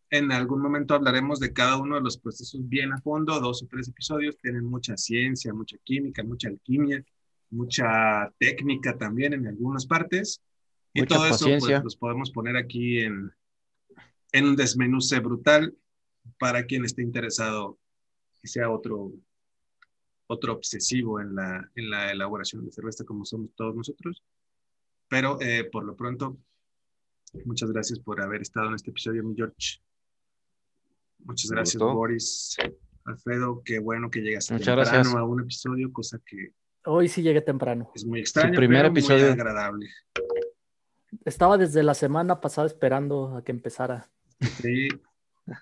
[0.09, 3.67] En algún momento hablaremos de cada uno de los procesos bien a fondo, dos o
[3.67, 4.37] tres episodios.
[4.37, 7.03] Tienen mucha ciencia, mucha química, mucha alquimia,
[7.49, 10.41] mucha técnica también en algunas partes.
[10.93, 13.31] Y todo eso pues, los podemos poner aquí en,
[14.33, 15.73] en un desmenuce brutal
[16.39, 17.79] para quien esté interesado
[18.41, 19.13] y sea otro,
[20.27, 24.21] otro obsesivo en la, en la elaboración de cerveza como somos todos nosotros.
[25.07, 26.37] Pero eh, por lo pronto,
[27.45, 29.79] muchas gracias por haber estado en este episodio, mi George.
[31.19, 32.57] Muchas gracias, Boris.
[33.05, 36.53] Alfredo, qué bueno que llegaste Muchas temprano a un episodio, cosa que...
[36.85, 37.91] Hoy sí llegué temprano.
[37.93, 39.25] Es muy extraño, primer episodio.
[39.25, 39.89] muy agradable.
[41.23, 44.12] Estaba desde la semana pasada esperando a que empezara.
[44.61, 44.87] Sí,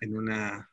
[0.01, 0.69] en una,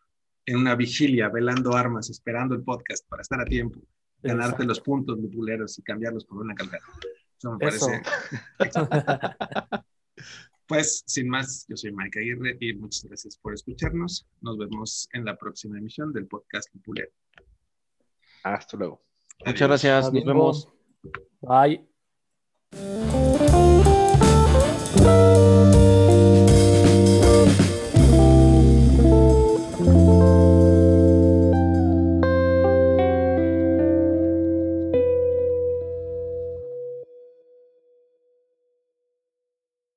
[0.47, 3.81] en una vigilia, velando armas, esperando el podcast para estar a tiempo,
[4.23, 6.83] ganarte los puntos lupuleros y cambiarlos por una calcada.
[7.39, 8.03] Eso me parece.
[10.67, 14.27] pues, sin más, yo soy Mike Aguirre y muchas gracias por escucharnos.
[14.41, 17.13] Nos vemos en la próxima emisión del podcast Lupulero.
[18.43, 19.05] Hasta luego.
[19.45, 20.13] Muchas gracias.
[20.13, 20.69] Nos vemos.
[21.41, 21.87] Bye.